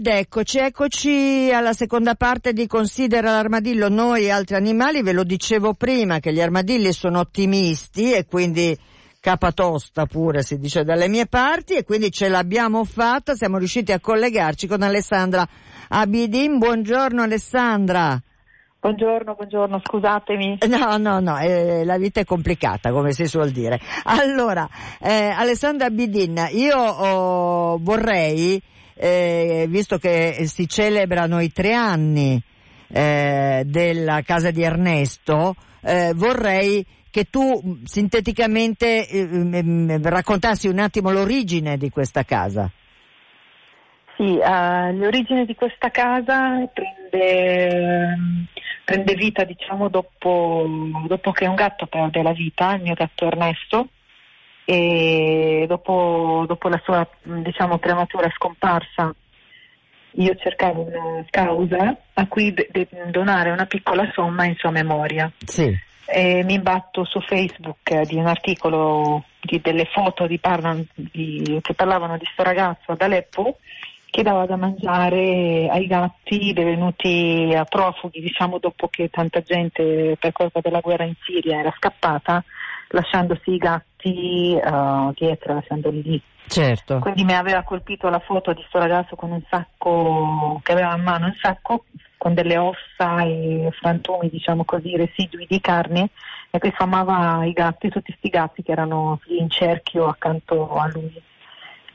[0.00, 5.02] Ed eccoci, eccoci alla seconda parte di Considera l'armadillo noi e altri animali.
[5.02, 8.74] Ve lo dicevo prima che gli armadilli sono ottimisti e quindi
[9.20, 14.00] capatosta pure si dice dalle mie parti e quindi ce l'abbiamo fatta, siamo riusciti a
[14.00, 15.46] collegarci con Alessandra
[15.88, 16.56] Abidin.
[16.56, 18.18] Buongiorno Alessandra.
[18.80, 20.60] Buongiorno, buongiorno, scusatemi.
[20.66, 23.78] No, no, no, eh, la vita è complicata, come si suol dire.
[24.04, 24.66] Allora,
[24.98, 28.62] eh, Alessandra Bidin, io oh, vorrei,
[29.02, 32.40] eh, visto che si celebrano i tre anni
[32.88, 41.10] eh, della casa di Ernesto, eh, vorrei che tu sinteticamente eh, mm, raccontassi un attimo
[41.10, 42.70] l'origine di questa casa.
[44.16, 48.16] Sì, uh, l'origine di questa casa prende,
[48.84, 50.66] prende vita diciamo dopo,
[51.06, 53.88] dopo, che un gatto perde la vita, il mio gatto Ernesto,
[54.64, 59.14] e dopo, dopo la sua diciamo, prematura scomparsa
[60.14, 65.30] io cercavo una causa a cui de- de- donare una piccola somma in sua memoria.
[65.44, 65.72] Sì.
[66.12, 71.74] E mi imbatto su Facebook di un articolo di delle foto di parla- di, che
[71.74, 73.58] parlavano di questo ragazzo ad Aleppo
[74.10, 80.32] che dava da mangiare ai gatti devenuti a profughi, diciamo dopo che tanta gente per
[80.32, 82.42] colpa della guerra in Siria era scappata,
[82.90, 86.22] lasciandosi i gatti uh, dietro, lasciandoli lì.
[86.46, 86.98] Certo.
[86.98, 91.02] Quindi mi aveva colpito la foto di questo ragazzo con un sacco, che aveva in
[91.02, 91.84] mano un sacco
[92.16, 96.10] con delle ossa e frantumi, diciamo così, residui di carne
[96.50, 101.22] e poi famava i gatti, tutti questi gatti che erano in cerchio accanto a lui.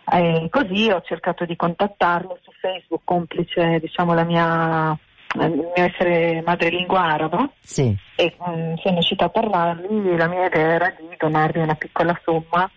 [0.09, 4.97] E così ho cercato di contattarlo su Facebook, complice diciamo, la mia,
[5.35, 7.50] mio essere madrelingua araba.
[7.59, 7.96] Sì.
[8.16, 12.69] E um, sono uscita a parlargli, la mia idea era di donargli una piccola somma,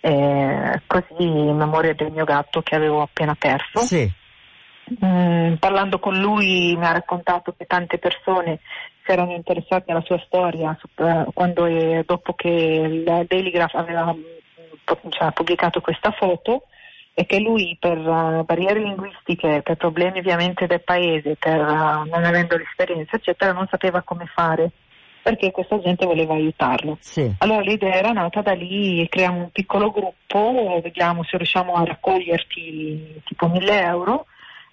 [0.00, 3.80] eh, così in memoria del mio gatto che avevo appena perso.
[3.80, 4.18] Sì.
[5.04, 8.58] Mm, parlando con lui mi ha raccontato che tante persone
[9.04, 14.12] si erano interessate alla sua storia eh, quando, eh, dopo che il Daily Graph aveva
[15.10, 16.64] cioè, pubblicato questa foto
[17.12, 22.24] e che lui per uh, barriere linguistiche, per problemi ovviamente del paese, per uh, non
[22.24, 24.70] avendo l'esperienza, eccetera, non sapeva come fare
[25.22, 26.96] perché questa gente voleva aiutarlo.
[27.00, 27.30] Sì.
[27.38, 33.22] Allora l'idea era nata da lì, creiamo un piccolo gruppo, vediamo se riusciamo a raccoglierti
[33.24, 34.26] tipo 1000 euro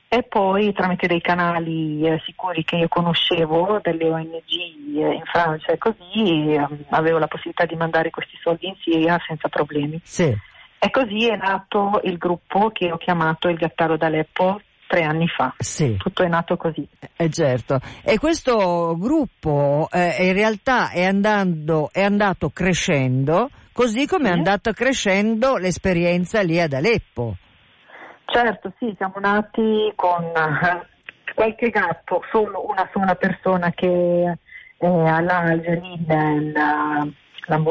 [0.09, 4.49] e poi tramite dei canali eh, sicuri che io conoscevo, delle ONG
[4.95, 9.19] eh, in Francia e così, eh, avevo la possibilità di mandare questi soldi in Siria
[9.27, 9.99] senza problemi.
[10.03, 10.33] Sì.
[10.79, 15.53] E così è nato il gruppo che ho chiamato il Gattaro d'Aleppo tre anni fa.
[15.57, 15.97] Sì.
[15.97, 16.87] Tutto è nato così.
[17.15, 17.79] Eh, certo.
[18.03, 24.29] E questo gruppo eh, in realtà è, andando, è andato crescendo, così come sì.
[24.29, 27.35] è andata crescendo l'esperienza lì ad Aleppo.
[28.25, 30.85] Certo, sì, siamo nati con uh,
[31.33, 34.37] qualche gatto, solo una sola persona che
[34.79, 36.53] eh, all'Alge lì nel,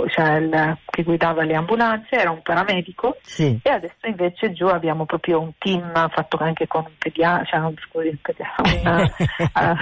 [0.09, 3.59] cioè il, che guidava le ambulanze, era un paramedico sì.
[3.62, 7.75] e adesso invece giù abbiamo proprio un team fatto anche con un pediatra, cioè, un,
[7.88, 9.76] scusi, un pediatra, uh,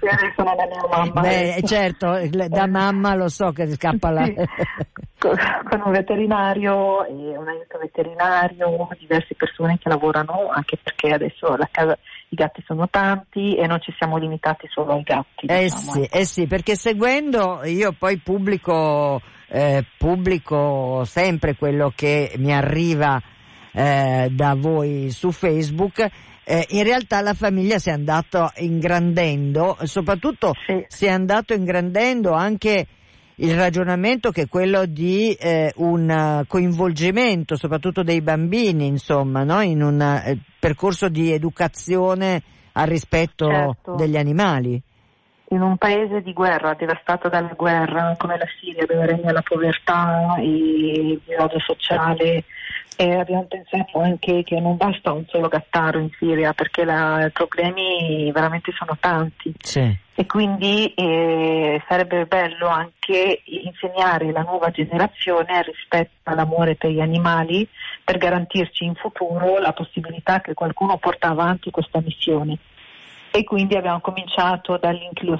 [0.00, 1.20] adesso non è mia mamma.
[1.20, 2.18] Beh, certo,
[2.48, 4.24] da mamma lo so che scappa la...
[5.18, 5.36] con,
[5.70, 11.68] con un veterinario e un aiuto veterinario, diverse persone che lavorano anche perché adesso la
[11.70, 11.96] casa
[12.28, 15.46] i gatti sono tanti e non ci siamo limitati solo ai gatti.
[15.46, 15.92] Eh diciamo.
[15.92, 23.20] sì, eh sì, perché seguendo io poi pubblico, eh, pubblico sempre quello che mi arriva
[23.72, 26.08] eh, da voi su Facebook.
[26.44, 30.84] Eh, in realtà la famiglia si è andata ingrandendo, soprattutto sì.
[30.88, 32.86] si è andato ingrandendo anche
[33.38, 39.60] il ragionamento che è quello di eh, un coinvolgimento soprattutto dei bambini, insomma, no?
[39.60, 42.42] in un eh, percorso di educazione
[42.72, 43.94] al rispetto certo.
[43.96, 44.80] degli animali.
[45.48, 50.36] In un paese di guerra, devastato dalla guerra, come la Siria, dove regna la povertà,
[50.40, 52.44] il disagio sociale,
[52.96, 58.32] e abbiamo pensato anche che non basta un solo gattaro in Siria perché i problemi
[58.32, 59.54] veramente sono tanti.
[59.58, 60.04] Sì.
[60.18, 67.68] e quindi eh, sarebbe bello anche insegnare la nuova generazione rispetto all'amore per gli animali
[68.02, 72.56] per garantirci in futuro la possibilità che qualcuno porta avanti questa missione
[73.36, 74.92] e quindi abbiamo cominciato da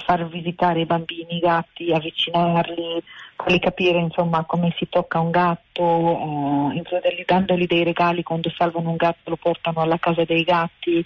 [0.05, 3.03] far visitare i bambini i gatti, avvicinarli,
[3.35, 8.97] farli capire insomma come si tocca un gatto, eh, dandogli dei regali quando salvano un
[8.97, 11.03] gatto lo portano alla casa dei gatti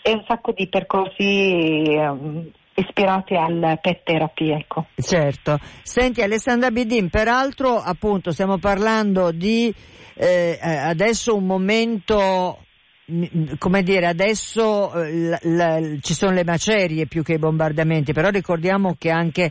[0.00, 4.86] e un sacco di percorsi eh, ispirati al pet therapy, ecco.
[4.96, 5.58] Certo.
[5.82, 9.72] Senti Alessandra Bidin, peraltro appunto stiamo parlando di
[10.14, 12.61] eh, adesso un momento
[13.58, 18.94] come dire, adesso l- l- ci sono le macerie più che i bombardamenti, però ricordiamo
[18.98, 19.50] che anche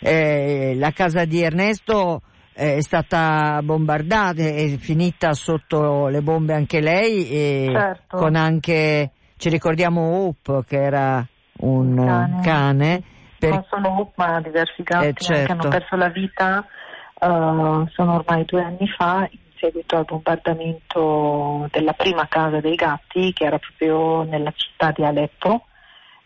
[0.00, 2.22] eh, la casa di Ernesto
[2.54, 8.16] eh, è stata bombardata, è finita sotto le bombe anche lei e certo.
[8.16, 11.26] con anche, ci ricordiamo Hope che era
[11.60, 12.40] un cane.
[12.42, 13.02] cane
[13.38, 13.50] per...
[13.50, 15.44] Non solo Hope ma diversi gatti eh, certo.
[15.44, 15.78] che hanno certo.
[15.78, 16.66] perso la vita,
[17.20, 19.28] uh, sono ormai due anni fa
[19.58, 25.66] seguito al bombardamento della prima casa dei gatti che era proprio nella città di Aleppo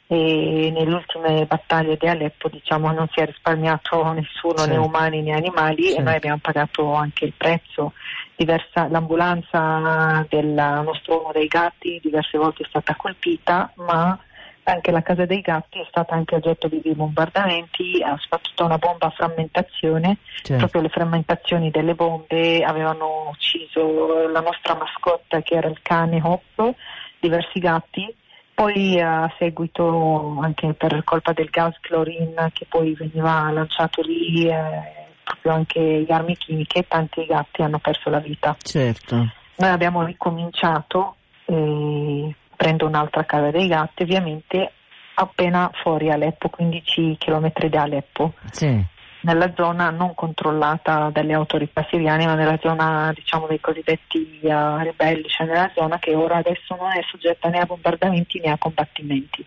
[0.06, 4.68] e nelle ultime battaglie di Aleppo diciamo non si è risparmiato nessuno sì.
[4.70, 5.96] né umani né animali sì.
[5.96, 7.92] e noi abbiamo pagato anche il prezzo
[8.34, 10.48] Diversa, l'ambulanza del
[10.84, 14.18] nostro uomo dei gatti diverse volte è stata colpita ma
[14.64, 19.06] anche la casa dei gatti è stata anche oggetto di bombardamenti, ha sbattuto una bomba
[19.06, 20.56] a frammentazione, certo.
[20.56, 26.74] proprio le frammentazioni delle bombe avevano ucciso la nostra mascotta che era il cane Hop,
[27.18, 28.14] diversi gatti,
[28.54, 35.06] poi a seguito anche per colpa del gas chlorine che poi veniva lanciato lì, eh,
[35.24, 38.56] proprio anche gli armi chimiche, tanti gatti hanno perso la vita.
[38.60, 39.16] Certo.
[39.56, 41.16] Noi abbiamo ricominciato
[41.46, 44.70] eh, prendo un'altra casa dei gatti, ovviamente
[45.14, 48.34] appena fuori Aleppo, 15 km da Aleppo.
[48.52, 48.80] Sì.
[49.22, 55.28] Nella zona non controllata dalle autorità siriane, ma nella zona diciamo, dei cosiddetti uh, ribelli,
[55.28, 59.44] cioè nella zona che ora adesso non è soggetta né a bombardamenti né a combattimenti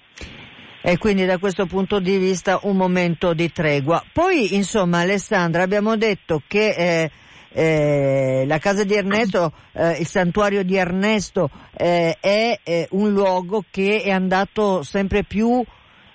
[0.87, 4.03] e quindi da questo punto di vista un momento di tregua.
[4.13, 7.11] Poi insomma Alessandra abbiamo detto che eh,
[7.57, 13.63] eh, la casa di Ernesto, eh, il santuario di Ernesto eh, è eh, un luogo
[13.71, 15.63] che è andato sempre più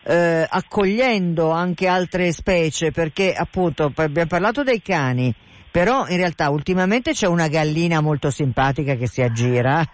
[0.02, 5.34] eh, accogliendo anche altre specie perché appunto abbiamo parlato dei cani,
[5.70, 9.82] però in realtà ultimamente c'è una gallina molto simpatica che si aggira.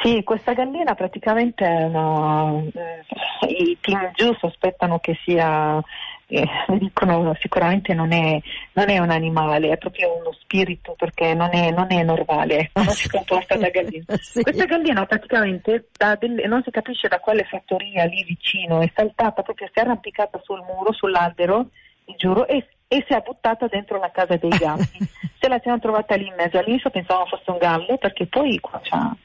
[0.00, 3.04] Sì, questa gallina praticamente è una, eh,
[3.48, 5.82] i team giù sospettano che sia
[6.28, 6.46] eh,
[6.78, 8.40] dicono sicuramente non è,
[8.72, 12.88] non è, un animale, è proprio uno spirito perché non è, non è normale, non
[12.88, 14.04] si comporta da gallina.
[14.20, 14.42] sì.
[14.42, 15.88] Questa gallina praticamente
[16.18, 20.40] delle, non si capisce da quale fattoria lì vicino è saltata, proprio si è arrampicata
[20.42, 21.68] sul muro, sull'albero,
[22.16, 24.98] giuro, e, e si è buttata dentro la casa dei gatti.
[25.40, 28.80] Se la siamo trovata lì in mezzo all'inizio pensavamo fosse un gallo perché poi qua
[28.82, 29.16] c'ha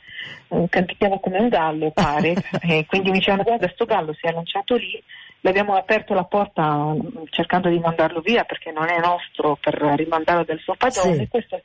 [0.70, 4.76] canticchiava come un gallo, pare, e quindi mi dicevano guarda sto gallo si è lanciato
[4.76, 5.04] lì
[5.44, 9.76] le abbiamo aperto la porta mm, cercando di mandarlo via perché non è nostro per
[9.76, 11.18] rimandarlo dal suo padrone.
[11.18, 11.28] Sì.
[11.28, 11.62] Questo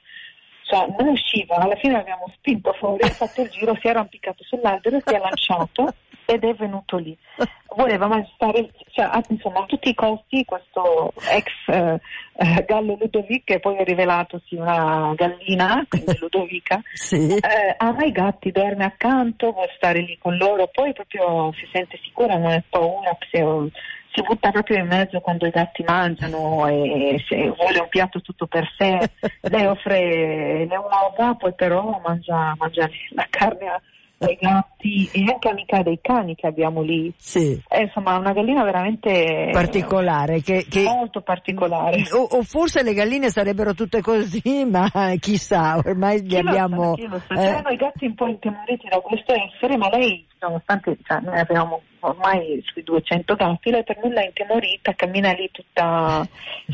[0.68, 4.44] cioè, non usciva, alla fine l'abbiamo spinto fuori, ha fatto il giro, si è arrampicato
[4.44, 5.94] sull'albero, si è lanciato
[6.26, 7.16] ed è venuto lì.
[7.74, 11.98] Voleva stare, cioè, insomma, a tutti i costi questo ex eh,
[12.36, 17.34] eh, gallo Ludovic, che poi è rivelatosi una gallina, quindi Ludovica, sì.
[17.34, 21.98] eh, ama i gatti, dorme accanto, vuole stare lì con loro, poi proprio si sente
[22.02, 23.42] sicura, non è paura, se,
[24.18, 28.46] si butta proprio in mezzo quando i gatti mangiano e se vuole un piatto tutto
[28.46, 29.10] per sé,
[29.48, 33.80] lei offre le uova, poi però mangia, mangia la carne a
[34.18, 34.36] dai
[34.78, 37.12] gatti e anche amica dei cani che abbiamo lì.
[37.16, 37.60] Sì.
[37.66, 40.40] È insomma una gallina veramente particolare.
[40.40, 40.82] Che, che...
[40.84, 42.04] Molto particolare.
[42.12, 46.94] O, o, forse le galline sarebbero tutte così, ma chissà, ormai li abbiamo.
[46.96, 47.72] Lo so, eh...
[47.72, 52.62] i gatti un po' intemoriti da questo essere, ma lei, nonostante cioè, noi abbiamo ormai
[52.64, 56.26] sui 200 gatti, lei per nulla è intemorita, cammina lì tutta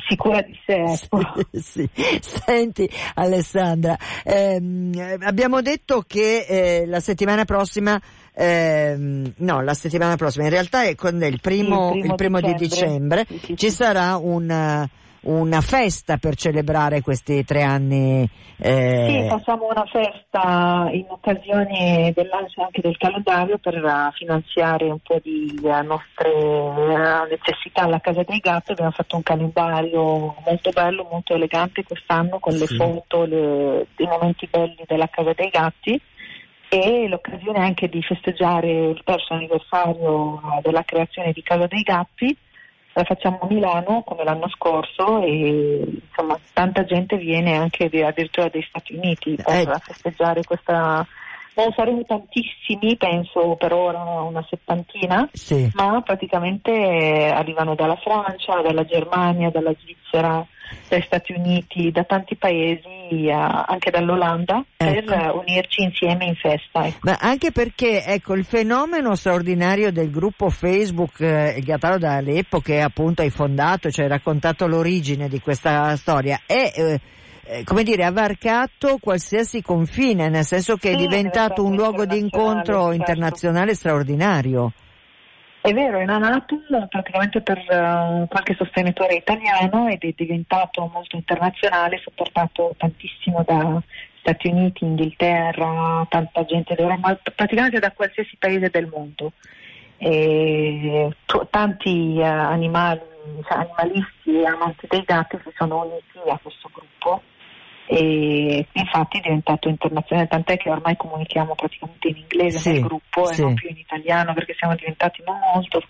[0.08, 0.72] sicura di sé.
[1.04, 1.20] Ecco.
[1.52, 1.90] Sì, sì.
[2.20, 7.93] Senti Alessandra, ehm, abbiamo detto che eh, la settimana prossima
[8.32, 12.40] ehm, no, la settimana prossima, in realtà è con il primo, il primo, il primo
[12.40, 12.56] dicembre.
[12.58, 14.88] di dicembre, sì, ci sarà un
[15.24, 18.28] una festa per celebrare questi tre anni.
[18.56, 19.06] Eh...
[19.08, 24.98] Sì, facciamo una festa in occasione del lancio anche del calendario per uh, finanziare un
[25.00, 28.72] po' di uh, nostre uh, necessità alla Casa dei Gatti.
[28.72, 34.48] Abbiamo fatto un calendario molto bello, molto elegante quest'anno con le foto, le, dei momenti
[34.50, 36.00] belli della Casa dei Gatti
[36.74, 42.36] e l'occasione anche di festeggiare il terzo anniversario della creazione di Casa dei Gatti
[42.94, 48.64] la facciamo a Milano come l'anno scorso e insomma tanta gente viene anche addirittura dagli
[48.68, 49.78] Stati Uniti per eh.
[49.80, 51.06] festeggiare questa
[51.56, 55.70] non saremo tantissimi, penso per ora una settantina, sì.
[55.74, 60.44] ma praticamente arrivano dalla Francia, dalla Germania, dalla Svizzera,
[60.88, 65.04] dagli Stati Uniti, da tanti paesi, anche dall'Olanda, ecco.
[65.04, 66.86] per unirci insieme in festa.
[66.86, 66.98] Ecco.
[67.02, 72.80] Ma anche perché ecco, il fenomeno straordinario del gruppo Facebook eh, Gattaro da Aleppo che
[72.80, 76.72] appunto hai fondato, cioè hai raccontato l'origine di questa storia, è...
[76.74, 77.00] Eh,
[77.46, 82.18] eh, come dire, ha varcato qualsiasi confine, nel senso che è diventato un luogo di
[82.18, 82.92] incontro certo.
[82.92, 84.72] internazionale straordinario.
[85.64, 92.02] È vero, è nato praticamente per uh, qualche sostenitore italiano ed è diventato molto internazionale,
[92.02, 93.82] supportato tantissimo da
[94.18, 99.32] Stati Uniti, Inghilterra, tanta gente d'Europa, praticamente da qualsiasi paese del mondo.
[99.96, 103.00] E, t- tanti uh, animali,
[103.48, 107.22] cioè, animalisti e amanti dei gatti si sono uniti a questo gruppo
[107.86, 113.26] e infatti è diventato internazionale, tant'è che ormai comunichiamo praticamente in inglese sì, nel gruppo
[113.26, 113.40] sì.
[113.40, 115.82] e non più in italiano perché siamo diventati non molto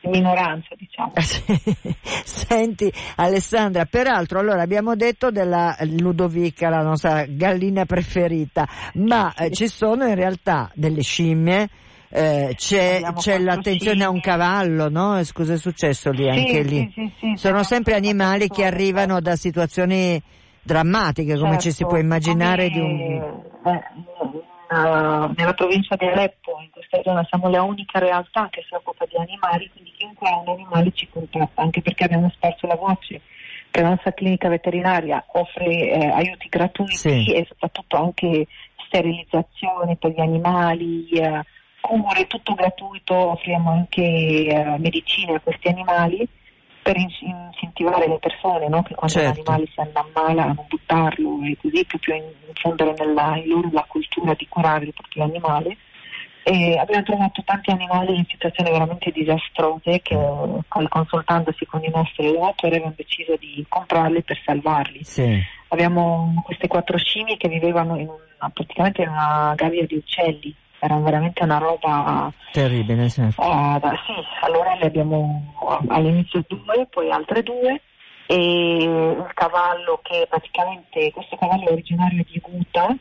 [0.00, 1.12] in minoranza diciamo.
[2.24, 9.68] Senti Alessandra, peraltro allora abbiamo detto della Ludovica, la nostra gallina preferita, ma eh, ci
[9.68, 11.68] sono in realtà delle scimmie
[12.14, 15.18] eh, c'è, c'è l'attenzione a un cavallo, no?
[15.32, 16.24] Cosa è successo lì?
[16.24, 16.92] Sì, anche lì?
[16.94, 20.22] Sì, sì, Sono sempre animali che arrivano da situazioni
[20.62, 22.70] drammatiche, come certo, ci si può certo, immaginare.
[22.70, 23.42] Come, di un...
[23.64, 28.74] eh, uh, nella provincia di Aleppo, in questa zona, siamo la unica realtà che si
[28.74, 32.76] occupa di animali, quindi chiunque ha un animale ci contatta, anche perché abbiamo sparso la
[32.76, 33.20] voce
[33.70, 37.32] che la nostra clinica veterinaria offre eh, aiuti gratuiti sì.
[37.32, 38.46] e soprattutto anche
[38.86, 41.42] sterilizzazione per gli animali, eh,
[41.80, 46.28] cure, tutto gratuito, offriamo anche eh, medicine a questi animali
[46.82, 48.82] per incentivare le persone no?
[48.82, 49.42] che quando certo.
[49.44, 54.34] l'animale si ammala a non buttarlo e così proprio infondere nella, in loro la cultura
[54.34, 55.76] di curare il proprio animale.
[56.44, 60.18] E abbiamo trovato tanti animali in situazioni veramente disastrose che
[60.88, 65.04] consultandosi con i nostri allevatori avevano deciso di comprarli per salvarli.
[65.04, 65.40] Sì.
[65.68, 70.52] Abbiamo queste quattro scimmie che vivevano in una, praticamente in una gabbia di uccelli
[70.84, 73.08] era veramente una roba terribile.
[73.08, 73.40] Certo.
[73.40, 75.54] Uh, sì, allora ne abbiamo
[75.86, 77.80] all'inizio due, poi altre due
[78.26, 82.96] e il cavallo che praticamente questo cavallo è originario di Guta,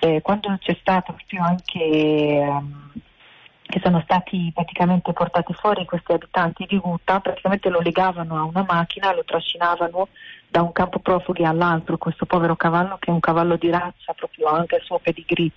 [0.00, 2.92] eh, quando c'è stato proprio anche um,
[3.62, 8.64] che sono stati praticamente portati fuori questi abitanti di Guta, praticamente lo legavano a una
[8.66, 10.08] macchina, lo trascinavano
[10.48, 14.48] da un campo profughi all'altro, questo povero cavallo che è un cavallo di razza, proprio
[14.48, 15.52] anche il suo pedigree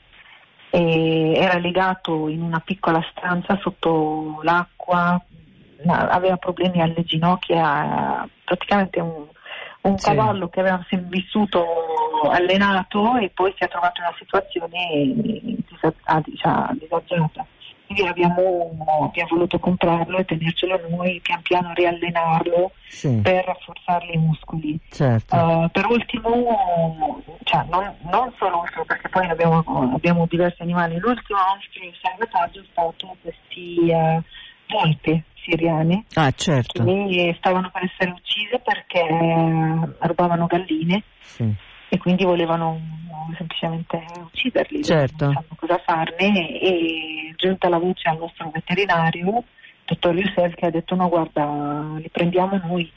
[0.76, 5.22] era legato in una piccola stanza sotto l'acqua,
[5.86, 9.28] aveva problemi alle ginocchia, praticamente un,
[9.82, 10.10] un sì.
[10.10, 11.64] cavallo che aveva vissuto
[12.32, 14.88] allenato e poi si è trovato in una situazione
[16.76, 17.46] disagiata
[17.94, 23.20] quindi abbiamo, abbiamo, voluto comprarlo e tenercelo noi, pian piano riallenarlo sì.
[23.22, 24.80] per rafforzarli i muscoli.
[24.90, 25.36] Certo.
[25.36, 31.40] Uh, per ultimo, cioè, non, non, solo ultimo, perché poi abbiamo, abbiamo, diversi animali, l'ultimo
[31.40, 34.22] nostro salvataggio è stato questi uh,
[34.68, 36.84] volpe siriane ah, certo.
[36.84, 41.04] che stavano per essere uccise perché rubavano galline.
[41.20, 42.82] Sì e quindi volevano
[43.38, 45.26] semplicemente ucciderli, certo.
[45.26, 49.44] non sanno cosa farne e giunta la voce al nostro veterinario,
[49.86, 52.92] dottor Youssef, che ha detto no guarda li prendiamo noi.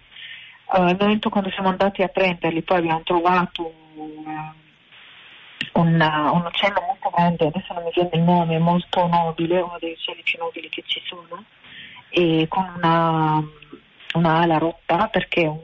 [0.65, 4.25] Uh, al momento quando siamo andati a prenderli poi abbiamo trovato uh,
[5.75, 6.01] un,
[6.33, 10.23] un, uccello molto grande, adesso non mi viene il nome, molto nobile, uno dei uccelli
[10.23, 11.45] più nobili che ci sono,
[12.09, 13.45] e con una,
[14.15, 15.61] una ala rotta perché un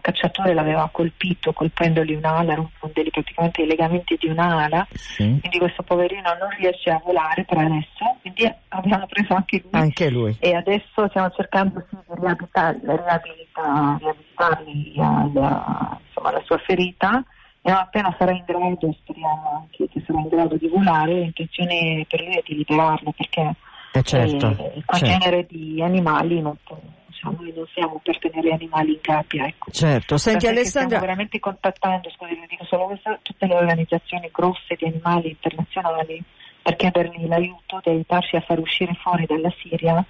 [0.00, 5.38] cacciatore l'aveva colpito colpendogli un'ala, rompendogli praticamente i legamenti di un'ala, sì.
[5.40, 10.10] quindi questo poverino non riesce a volare per adesso, quindi abbiamo preso anche lui, anche
[10.10, 10.36] lui.
[10.38, 17.24] e adesso stiamo cercando sì, di riabilitar, riabilitar, riabilitargli alla, insomma, sua ferita
[17.62, 22.20] e appena sarà in grado, speriamo anche che sarà in grado di volare, l'intenzione per
[22.22, 23.54] lui è di liberarlo perché
[23.92, 25.06] eh certo, eh, quel certo.
[25.06, 26.78] genere di animali non può
[27.18, 29.46] diciamo, noi non siamo per tenere animali in gabbia.
[29.46, 29.70] Ecco.
[29.70, 30.96] Certo, senti Perché Alessandra...
[30.96, 36.22] Stiamo veramente contattando, scusi, dico solo questo, tutte le organizzazioni grosse di animali internazionali
[36.62, 40.04] per chiedergli l'aiuto di aiutarci a far uscire fuori dalla Siria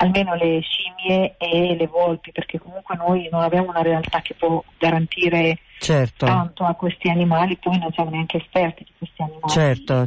[0.00, 4.62] almeno le scimmie e le volpi, perché comunque noi non abbiamo una realtà che può
[4.78, 6.24] garantire certo.
[6.24, 9.52] tanto a questi animali, poi non siamo neanche esperti di questi animali.
[9.52, 10.06] Certo.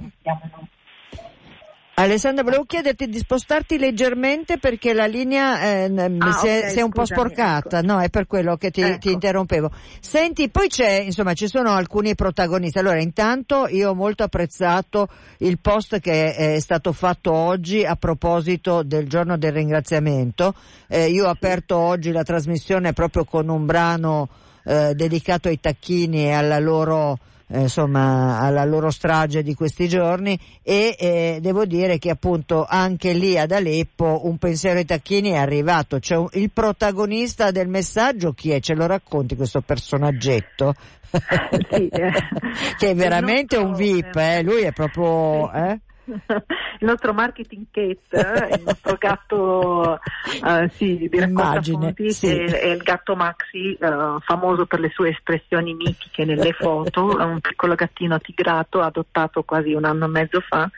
[2.01, 5.84] Alessandra, volevo chiederti di spostarti leggermente perché la linea eh,
[6.17, 7.93] ah, si, è, okay, si, è, un scusami, po' sporcata, ecco.
[7.93, 8.00] no?
[8.00, 8.98] È per quello che ti, ecco.
[8.98, 9.70] ti, interrompevo.
[10.00, 12.79] Senti, poi c'è, insomma, ci sono alcuni protagonisti.
[12.79, 18.81] Allora, intanto io ho molto apprezzato il post che è stato fatto oggi a proposito
[18.81, 20.55] del giorno del ringraziamento.
[20.88, 24.27] Eh, io ho aperto oggi la trasmissione proprio con un brano
[24.63, 27.20] eh, dedicato ai tacchini e alla loro
[27.51, 33.13] eh, insomma alla loro strage di questi giorni e eh, devo dire che appunto anche
[33.13, 38.31] lì ad Aleppo un pensiero ai tacchini è arrivato, cioè un, il protagonista del messaggio
[38.34, 38.60] chi è?
[38.60, 40.74] Ce lo racconti questo personaggetto?
[41.12, 42.12] sì, eh.
[42.77, 44.41] che è veramente un VIP, eh?
[44.41, 45.51] lui è proprio...
[45.51, 45.79] Eh?
[46.12, 50.00] Il nostro marketing cat, il nostro gatto
[50.41, 52.27] uh, sì, di Immagine, sì.
[52.27, 57.24] è, è, il gatto Maxi, uh, famoso per le sue espressioni mitiche nelle foto, è
[57.24, 60.70] un piccolo gattino tigrato adottato quasi un anno e mezzo fa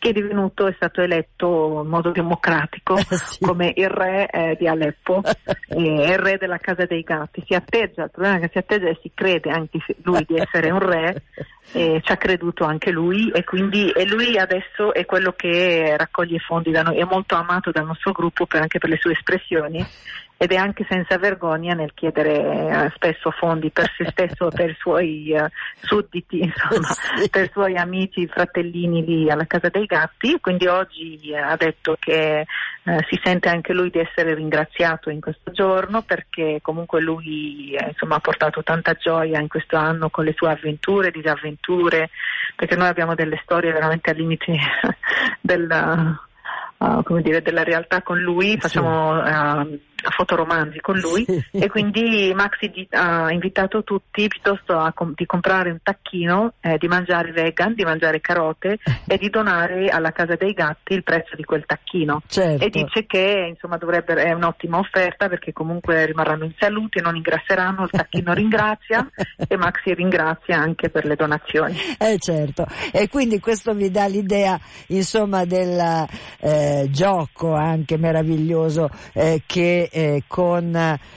[0.00, 3.44] che è divenuto, è stato eletto in modo democratico eh, sì.
[3.44, 5.20] come il re eh, di Aleppo,
[5.68, 7.44] eh, il re della casa dei gatti.
[7.46, 10.70] Si atteggia, il problema è che si atteggia e si crede anche lui di essere
[10.70, 11.22] un re,
[11.72, 16.38] e ci ha creduto anche lui e quindi e lui adesso è quello che raccoglie
[16.38, 19.86] fondi da noi, è molto amato dal nostro gruppo per, anche per le sue espressioni
[20.42, 24.76] ed è anche senza vergogna nel chiedere eh, spesso fondi per se stesso, per i
[24.78, 25.46] suoi uh,
[25.82, 26.88] sudditi, insomma,
[27.20, 27.28] sì.
[27.28, 30.40] per i suoi amici, fratellini lì alla casa dei gatti.
[30.40, 32.46] Quindi oggi uh, ha detto che
[32.84, 38.14] uh, si sente anche lui di essere ringraziato in questo giorno perché comunque lui insomma,
[38.14, 42.08] ha portato tanta gioia in questo anno con le sue avventure, disavventure,
[42.56, 44.56] perché noi abbiamo delle storie veramente al limite
[45.42, 46.18] della,
[47.22, 49.22] dire, della realtà con lui, facciamo
[49.66, 51.42] sì fotoromanzi con lui sì.
[51.52, 56.88] e quindi Maxi ha invitato tutti piuttosto a com- di comprare un tacchino, eh, di
[56.88, 61.44] mangiare vegan, di mangiare carote e di donare alla casa dei gatti il prezzo di
[61.44, 62.64] quel tacchino certo.
[62.64, 67.84] e dice che insomma dovrebbe, è un'ottima offerta perché comunque rimarranno in salute, non ingrasseranno,
[67.84, 69.06] il tacchino ringrazia
[69.48, 71.76] e Maxi ringrazia anche per le donazioni.
[71.98, 76.06] Eh certo, e quindi questo vi dà l'idea insomma del
[76.40, 80.74] eh, gioco anche meraviglioso eh, che eh, con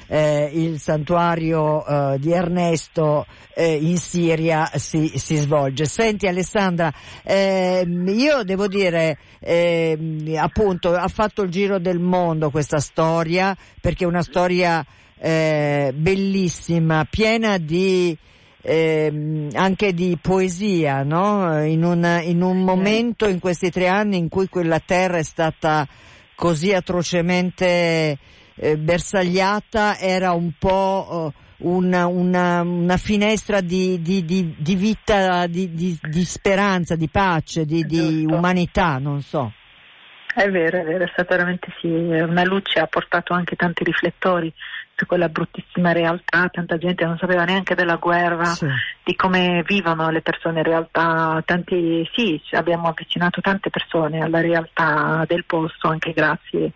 [0.08, 5.86] eh, il santuario eh, di Ernesto eh, in Siria si, si, svolge.
[5.86, 6.92] Senti Alessandra,
[7.24, 14.04] ehm, io devo dire ehm, appunto ha fatto il giro del mondo questa storia perché
[14.04, 14.86] è una storia
[15.18, 18.18] eh, bellissima, piena di
[18.65, 21.62] eh, anche di poesia, no?
[21.65, 25.86] in, un, in, un, momento in questi tre anni in cui quella terra è stata
[26.34, 28.17] così atrocemente
[28.56, 35.45] eh, bersagliata era un po' eh, una, una, una, finestra di, di, di, di vita,
[35.47, 39.52] di, speranza, di pace, di, umanità, non so.
[40.36, 44.52] È vero, è vero, è stata veramente sì, una luce ha portato anche tanti riflettori
[44.96, 48.67] su quella bruttissima realtà, tanta gente non sapeva neanche della guerra, sì.
[49.04, 55.24] di come vivono le persone in realtà, tanti, sì, abbiamo avvicinato tante persone alla realtà
[55.28, 56.72] del posto anche grazie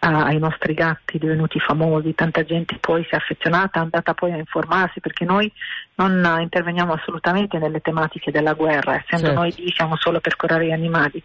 [0.00, 4.36] ai nostri gatti divenuti famosi, tanta gente poi si è affezionata, è andata poi a
[4.36, 5.50] informarsi perché noi
[5.96, 9.40] non interveniamo assolutamente nelle tematiche della guerra, essendo certo.
[9.40, 11.20] noi lì siamo solo per curare gli animali,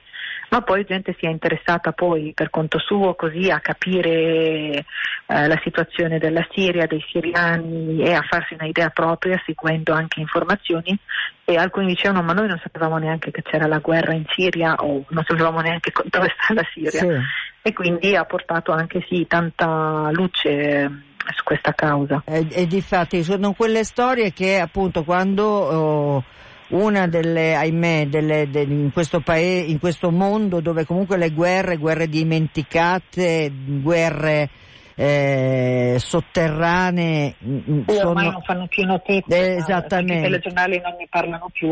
[0.54, 4.84] ma poi gente si è interessata poi per conto suo così a capire eh,
[5.26, 10.96] la situazione della Siria, dei siriani e a farsi un'idea propria seguendo anche informazioni
[11.44, 15.04] e alcuni dicevano ma noi non sapevamo neanche che c'era la guerra in Siria o
[15.10, 16.92] non sapevamo neanche dove sta la Siria.
[16.92, 20.90] Sì e quindi ha portato anche sì, tanta luce eh,
[21.34, 22.22] su questa causa.
[22.26, 26.24] E, e difatti sono quelle storie che appunto quando oh,
[26.70, 31.78] una delle, ahimè, delle, de, in, questo paese, in questo mondo dove comunque le guerre,
[31.78, 34.50] guerre dimenticate, guerre
[34.96, 38.10] eh, sotterranee mm, mm, sono...
[38.10, 40.14] ormai non fanno più notizie, eh, esattamente.
[40.14, 41.70] i telegiornali non ne parlano più,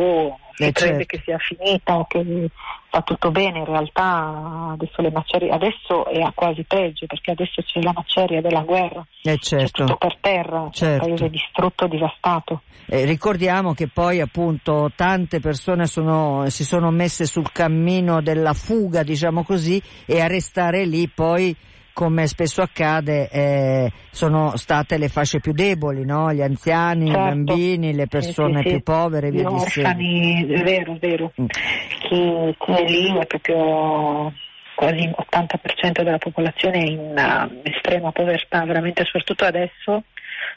[0.54, 1.06] si eh, crede certo.
[1.06, 2.50] che sia finita, che
[2.92, 7.82] va tutto bene, in realtà adesso le macerie, adesso è quasi peggio perché adesso c'è
[7.82, 9.66] la maceria della guerra, eh certo.
[9.66, 11.06] c'è tutto per terra, certo.
[11.06, 12.62] un paese distrutto, devastato.
[12.88, 19.04] Eh, ricordiamo che poi appunto tante persone sono, si sono messe sul cammino della fuga,
[19.04, 21.56] diciamo così, e a restare lì poi
[21.94, 26.32] come spesso accade, eh, sono state le fasce più deboli, no?
[26.34, 27.22] gli anziani, certo.
[27.22, 28.84] i bambini, le persone sì, sì, più sì.
[28.84, 31.32] povere, via di orfani, è vero, è vero.
[31.42, 31.46] Mm.
[31.46, 34.34] Chi, chi è lì è proprio
[34.76, 40.04] quasi l'80% della popolazione in uh, estrema povertà, veramente soprattutto adesso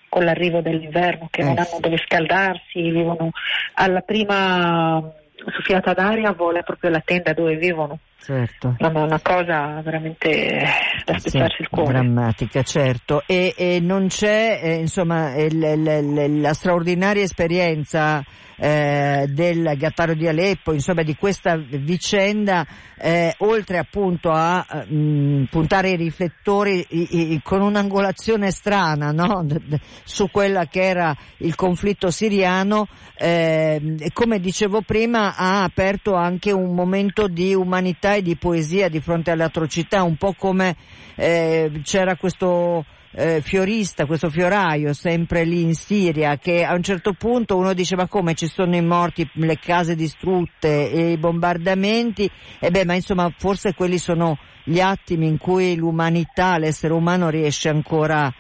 [0.08, 1.44] con l'arrivo dell'inverno che eh.
[1.44, 3.30] non hanno dove scaldarsi, vivono
[3.74, 5.12] alla prima
[5.50, 7.98] soffiata d'aria vola proprio la tenda dove vivono.
[8.20, 8.74] Certo.
[8.78, 10.62] È una cosa veramente
[11.04, 11.92] da spezzarsi sì, il cuore.
[11.92, 13.22] Drammatica, certo.
[13.26, 18.24] E, e non c'è, eh, insomma, il, il, la straordinaria esperienza
[18.57, 25.44] eh, del Gattaro di Aleppo, insomma di questa vicenda, eh, oltre appunto a mh, mm,
[25.44, 29.44] puntare i riflettori i, i, con un'angolazione strana no?
[30.04, 36.74] su quella che era il conflitto siriano, eh, come dicevo prima ha aperto anche un
[36.74, 40.76] momento di umanità e di poesia di fronte alle atrocità, un po' come
[41.16, 47.12] eh, c'era questo eh, fiorista, questo fioraio sempre lì in Siria, che a un certo
[47.12, 52.30] punto uno dice ma come ci sono i morti, le case distrutte e i bombardamenti,
[52.58, 57.68] e beh ma insomma forse quelli sono gli attimi in cui l'umanità, l'essere umano riesce
[57.68, 58.32] ancora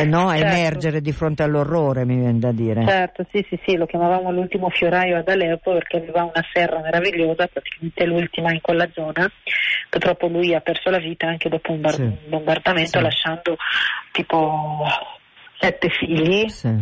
[0.00, 0.46] eh, no, certo.
[0.46, 2.86] emergere di fronte all'orrore, mi viene da dire.
[2.86, 7.46] Certo, sì, sì, sì, lo chiamavamo l'ultimo fioraio ad Aleppo perché aveva una serra meravigliosa,
[7.46, 9.30] praticamente l'ultima in quella zona.
[9.90, 12.10] Purtroppo lui ha perso la vita anche dopo un, bar- sì.
[12.26, 13.04] bombardamento, sì.
[13.04, 13.56] lasciando
[14.12, 14.86] tipo
[15.60, 16.74] sette figli, sì.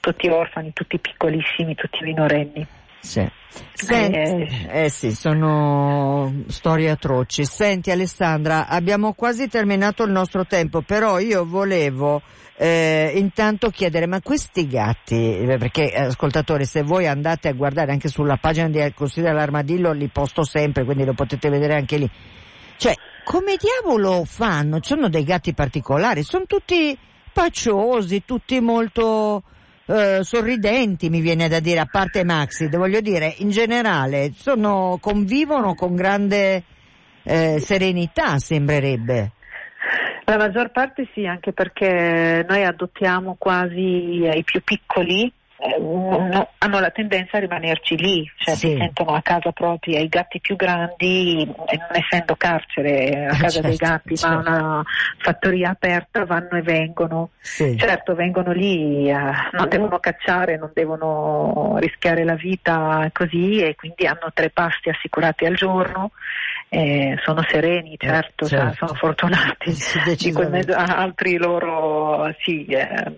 [0.00, 2.66] tutti orfani, tutti piccolissimi, tutti minorenni.
[3.04, 3.30] Sì.
[3.74, 7.44] Senti, eh, eh sì, sono storie atroci.
[7.44, 12.22] Senti Alessandra, abbiamo quasi terminato il nostro tempo, però io volevo
[12.56, 17.92] eh, intanto chiedere, ma questi gatti, eh, perché eh, ascoltatori, se voi andate a guardare
[17.92, 22.10] anche sulla pagina di Consiglio dell'Armadillo, li posto sempre, quindi lo potete vedere anche lì.
[22.76, 24.78] Cioè, come diavolo fanno?
[24.80, 26.96] Sono dei gatti particolari, sono tutti
[27.32, 29.42] paciosi, tutti molto
[29.86, 35.74] eh, sorridenti, mi viene da dire, a parte Maxi, voglio dire, in generale, sono, convivono
[35.74, 36.62] con grande
[37.22, 39.32] eh, serenità, sembrerebbe.
[40.26, 47.36] La maggior parte sì, anche perché noi adottiamo quasi i più piccoli hanno la tendenza
[47.36, 48.68] a rimanerci lì, cioè sì.
[48.70, 50.00] si sentono a casa propria.
[50.00, 54.34] I gatti più grandi, eh, non essendo carcere a casa certo, dei gatti, certo.
[54.34, 54.82] ma una
[55.18, 57.30] fattoria aperta, vanno e vengono.
[57.40, 57.76] Sì.
[57.78, 64.06] Certo, vengono lì, eh, non devono cacciare, non devono rischiare la vita così e quindi
[64.06, 66.10] hanno tre pasti assicurati al giorno.
[66.68, 68.66] Eh, sono sereni, certo, eh, certo.
[68.66, 69.72] Cioè, sono fortunati.
[69.72, 73.12] Sì, mezzo, altri loro sì, eh,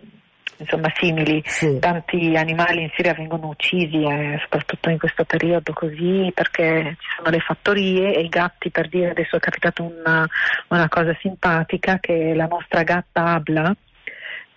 [0.57, 1.43] insomma, simili.
[1.45, 1.79] Sì.
[1.79, 7.31] Tanti animali in Siria vengono uccisi, eh, soprattutto in questo periodo così, perché ci sono
[7.31, 10.29] le fattorie e i gatti, per dire, adesso è capitata una,
[10.69, 13.75] una cosa simpatica che la nostra gatta Abla,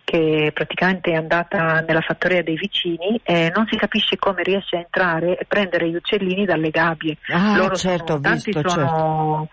[0.03, 4.79] che praticamente è andata nella fattoria dei vicini e non si capisce come riesce a
[4.79, 7.15] entrare e prendere gli uccellini dalle gabbie.
[7.27, 9.47] Ah, Loro certo, sono, tanti visto, sono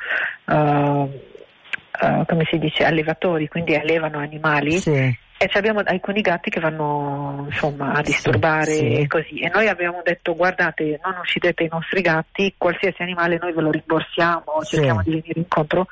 [0.46, 0.54] certo.
[0.54, 1.20] uh,
[2.06, 4.78] uh, come si dice, allevatori, quindi allevano animali.
[4.78, 5.24] Sì.
[5.38, 9.06] E abbiamo alcuni gatti che vanno insomma, a disturbare sì, sì.
[9.06, 9.40] così.
[9.40, 13.70] E noi abbiamo detto guardate, non uccidete i nostri gatti, qualsiasi animale noi ve lo
[13.70, 14.76] rimborsiamo, sì.
[14.76, 15.88] cerchiamo di venire incontro.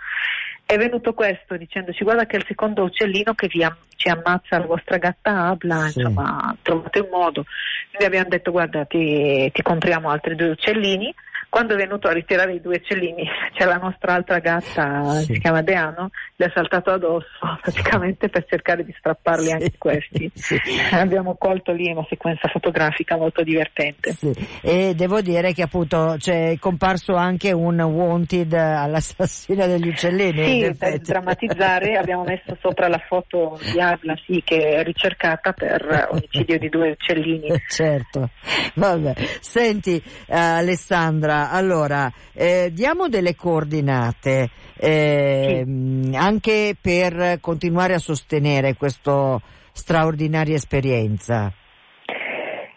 [0.64, 4.64] È venuto questo dicendoci guarda che è il secondo uccellino che am- ci ammazza la
[4.64, 7.44] vostra gatta Abla, insomma trovate un modo.
[7.90, 11.14] Quindi abbiamo detto guarda ti, ti compriamo altri due uccellini
[11.54, 13.22] quando è venuto a ritirare i due uccellini
[13.54, 15.34] c'è la nostra altra gatta, sì.
[15.34, 17.28] si chiama Deano, le ha saltato addosso
[17.62, 19.52] praticamente per cercare di strapparli sì.
[19.52, 20.32] anche questi.
[20.44, 20.58] Sì.
[20.90, 24.14] Abbiamo colto lì una sequenza fotografica molto divertente.
[24.60, 30.64] E devo dire che appunto c'è comparso anche un wanted all'assassino degli uccellini.
[30.64, 36.08] Sì, per drammatizzare abbiamo messo sopra la foto di Arla, sì, che è ricercata per
[36.10, 37.48] omicidio di due uccellini.
[37.68, 38.30] Certo,
[38.74, 39.14] vabbè.
[39.40, 46.16] Senti uh, Alessandra, allora, eh, diamo delle coordinate eh, sì.
[46.16, 49.40] anche per continuare a sostenere questa
[49.72, 51.52] straordinaria esperienza.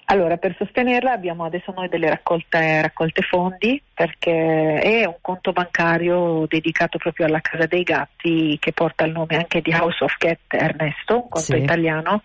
[0.09, 6.45] Allora, per sostenerla abbiamo adesso noi delle raccolte, raccolte, fondi perché è un conto bancario
[6.47, 10.39] dedicato proprio alla Casa dei Gatti che porta il nome anche di House of Cat
[10.47, 11.57] Ernesto, un conto sì.
[11.57, 12.21] italiano.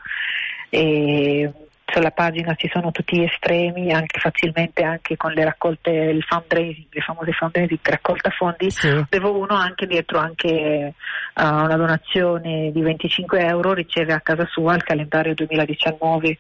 [0.71, 1.53] E
[1.93, 6.87] sulla pagina ci sono tutti gli estremi, anche facilmente anche con le raccolte, il fundraising,
[6.91, 8.89] le famose fundraising, raccolta fondi, sì.
[8.89, 10.95] avevo uno anche dietro anche
[11.35, 16.39] uh, una donazione di 25 euro, riceve a casa sua il calendario 2019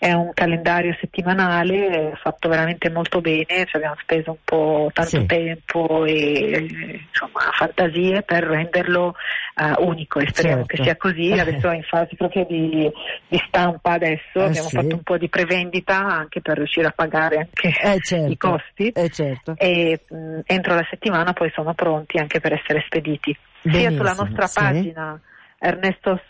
[0.00, 5.26] è un calendario settimanale fatto veramente molto bene, ci abbiamo speso un po' tanto sì.
[5.26, 9.14] tempo e insomma, fantasie per renderlo
[9.56, 10.74] uh, unico e speriamo certo.
[10.74, 11.32] che sia così.
[11.32, 12.90] Adesso è in fase proprio di,
[13.28, 14.76] di stampa adesso, eh abbiamo sì.
[14.76, 18.32] fatto un po' di prevendita anche per riuscire a pagare anche eh certo.
[18.32, 19.54] i costi eh certo.
[19.58, 23.36] e mh, entro la settimana poi sono pronti anche per essere spediti.
[23.60, 24.58] Benissimo, sia sulla nostra sì.
[24.58, 25.20] pagina
[25.62, 26.22] Ernesto's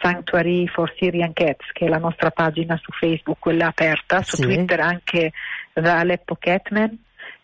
[0.00, 4.42] Sanctuary for Syrian Cats, che è la nostra pagina su Facebook, quella aperta, su sì.
[4.42, 5.32] Twitter anche
[5.74, 6.98] da Aleppo Catman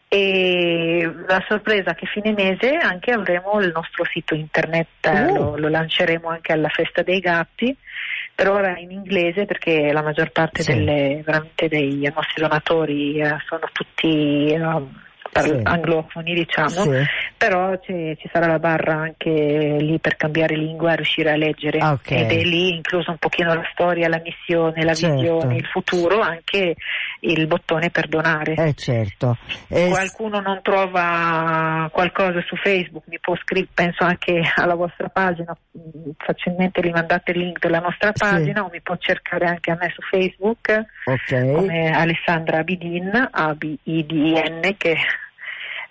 [0.09, 5.35] e la sorpresa è che fine mese anche avremo il nostro sito internet, uh.
[5.35, 7.77] lo, lo, lanceremo anche alla festa dei gatti,
[8.35, 10.73] per ora in inglese perché la maggior parte sì.
[10.73, 11.25] delle,
[11.69, 14.55] dei nostri donatori eh, sono tutti...
[14.57, 15.03] Um,
[15.41, 15.61] sì.
[15.65, 17.05] anglofoni diciamo, sì.
[17.47, 21.85] Però ci, ci, sarà la barra anche lì per cambiare lingua e riuscire a leggere
[21.85, 22.23] okay.
[22.23, 25.17] ed è lì incluso un pochino la storia, la missione, la certo.
[25.17, 26.75] visione, il futuro, anche
[27.21, 28.55] il bottone per donare.
[28.55, 29.37] Eh, certo.
[29.69, 35.55] eh, Qualcuno non trova qualcosa su Facebook, mi può scrivere, penso anche alla vostra pagina,
[36.17, 38.67] facilmente gli mandate il link della nostra pagina sì.
[38.67, 41.53] o mi può cercare anche a me su Facebook okay.
[41.53, 44.97] come Alessandra Abidin, A-B-I-D-N, che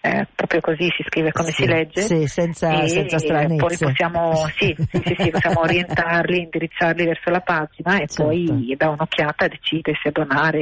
[0.06, 2.02] eh, proprio così si scrive come sì, si legge.
[2.02, 3.56] Sì, senza, e, senza stranezze.
[3.56, 8.24] Poi possiamo, sì, sì, sì, possiamo orientarli, indirizzarli verso la pagina e certo.
[8.24, 10.60] poi da un'occhiata decide se donare,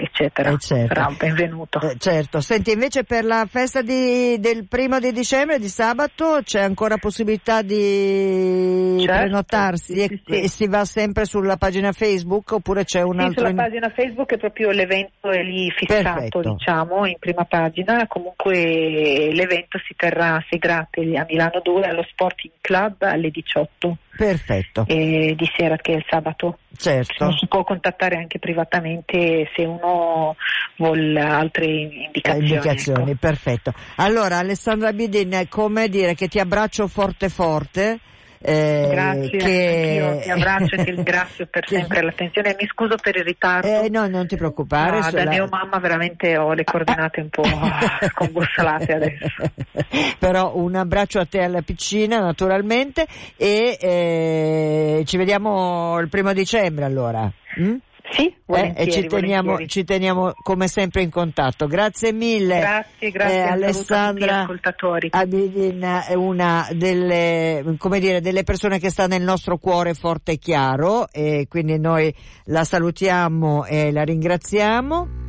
[0.00, 0.50] eccetera.
[0.50, 0.94] Eh certo.
[0.94, 1.80] Sarà un benvenuto.
[1.80, 2.40] Eh, certo.
[2.40, 7.62] Senti, invece per la festa di, del primo di dicembre, di sabato, c'è ancora possibilità
[7.62, 13.48] di certo, prenotarsi e, e, si va sempre sulla pagina Facebook oppure c'è un altro...
[13.48, 16.40] Sulla pagina Facebook è proprio l'evento è lì fissato, Perfetto.
[16.52, 18.06] diciamo, in prima pagina.
[18.06, 18.82] Comunque
[19.32, 23.96] l'evento si terrà a Segrate a Milano 2 allo Sporting Club alle 18.
[24.16, 24.84] Perfetto.
[24.86, 26.58] Eh, di sera che è il sabato.
[26.76, 27.32] Certo.
[27.32, 30.36] Si può contattare anche privatamente se uno
[30.76, 32.48] vuole altre indicazioni.
[32.48, 33.18] indicazioni ecco.
[33.20, 33.72] Perfetto.
[33.96, 38.00] Allora Alessandra Bidin, come dire che ti abbraccio forte forte
[38.40, 40.00] eh, Grazie, che...
[40.00, 42.56] io ti abbraccio e ti ringrazio per sempre l'attenzione.
[42.58, 43.82] Mi scuso per il ritardo.
[43.82, 45.00] Eh, no, non ti preoccupare.
[45.00, 45.10] No.
[45.10, 47.44] Da mia mamma veramente ho le coordinate un po'
[48.10, 49.50] scombussolate adesso.
[50.18, 56.84] Però un abbraccio a te alla piccina naturalmente e eh, ci vediamo il primo dicembre
[56.84, 57.30] allora.
[57.60, 57.76] Mm?
[58.10, 61.66] Sì, eh, e ci teniamo, ci teniamo, come sempre in contatto.
[61.66, 62.58] Grazie mille.
[62.58, 64.46] Grazie, grazie eh, Alessandra
[65.10, 67.64] Abidin è una delle,
[67.98, 72.14] dire, delle, persone che sta nel nostro cuore forte e chiaro e quindi noi
[72.44, 75.23] la salutiamo e la ringraziamo.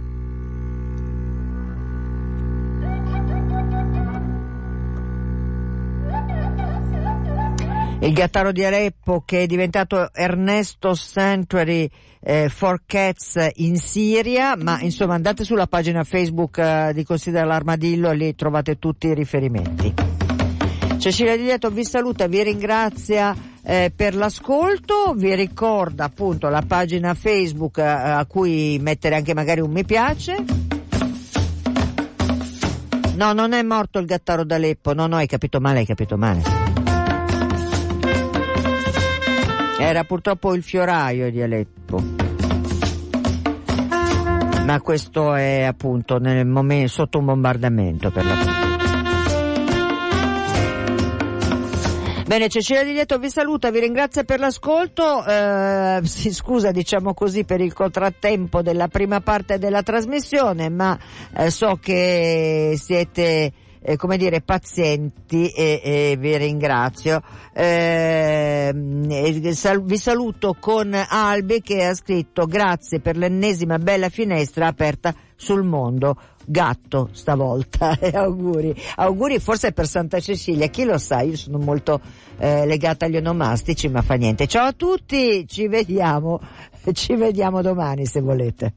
[8.00, 11.90] Il gattaro di Aleppo che è diventato Ernesto Sanctuary
[12.22, 18.10] eh, for Cats in Siria, ma insomma andate sulla pagina Facebook eh, di Considera l'Armadillo
[18.10, 19.94] e lì trovate tutti i riferimenti.
[20.98, 27.14] Cecilia Di Lieto vi saluta, vi ringrazia eh, per l'ascolto, vi ricorda appunto la pagina
[27.14, 30.36] Facebook eh, a cui mettere anche magari un mi piace.
[33.16, 36.65] No, non è morto il gattaro d'Aleppo, no, no, hai capito male, hai capito male.
[39.78, 42.02] Era purtroppo il fioraio di Aleppo.
[44.66, 48.36] Ma questo è appunto momento, sotto un bombardamento per la
[52.26, 57.44] Bene, Cecilia Di Lieto vi saluta, vi ringrazio per l'ascolto, eh, si scusa diciamo così
[57.44, 60.98] per il contrattempo della prima parte della trasmissione, ma
[61.38, 63.52] eh, so che siete
[63.88, 67.22] eh, come dire, pazienti e, e vi ringrazio.
[67.54, 68.74] Eh,
[69.52, 75.64] sal- vi saluto con Albi che ha scritto grazie per l'ennesima bella finestra aperta sul
[75.64, 76.18] mondo.
[76.48, 78.76] Gatto stavolta e auguri.
[78.96, 82.02] Auguri forse per Santa Cecilia, chi lo sa, io sono molto
[82.40, 84.48] eh, legata agli onomastici, ma fa niente.
[84.48, 86.40] Ciao a tutti, ci vediamo,
[86.92, 88.74] ci vediamo domani se volete.